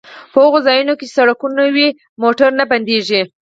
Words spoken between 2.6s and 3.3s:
بندیږي